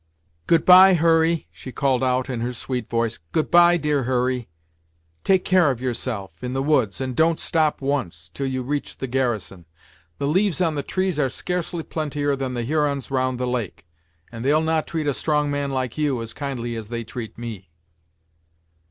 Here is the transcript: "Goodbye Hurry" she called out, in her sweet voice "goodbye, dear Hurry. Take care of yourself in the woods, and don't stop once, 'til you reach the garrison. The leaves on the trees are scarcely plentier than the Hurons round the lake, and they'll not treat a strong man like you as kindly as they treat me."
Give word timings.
"Goodbye 0.47 0.95
Hurry" 0.95 1.47
she 1.51 1.71
called 1.71 2.03
out, 2.03 2.27
in 2.27 2.41
her 2.41 2.53
sweet 2.53 2.89
voice 2.89 3.19
"goodbye, 3.33 3.77
dear 3.77 4.05
Hurry. 4.05 4.49
Take 5.23 5.45
care 5.45 5.69
of 5.69 5.79
yourself 5.79 6.43
in 6.43 6.53
the 6.53 6.63
woods, 6.63 6.99
and 6.99 7.15
don't 7.15 7.39
stop 7.39 7.81
once, 7.81 8.27
'til 8.27 8.47
you 8.47 8.63
reach 8.63 8.97
the 8.97 9.05
garrison. 9.05 9.67
The 10.17 10.25
leaves 10.25 10.59
on 10.59 10.73
the 10.73 10.81
trees 10.81 11.19
are 11.19 11.29
scarcely 11.29 11.83
plentier 11.83 12.35
than 12.35 12.55
the 12.55 12.63
Hurons 12.63 13.11
round 13.11 13.39
the 13.39 13.45
lake, 13.45 13.85
and 14.31 14.43
they'll 14.43 14.59
not 14.59 14.87
treat 14.87 15.05
a 15.05 15.13
strong 15.13 15.51
man 15.51 15.69
like 15.69 15.99
you 15.99 16.19
as 16.23 16.33
kindly 16.33 16.75
as 16.75 16.89
they 16.89 17.03
treat 17.03 17.37
me." 17.37 17.69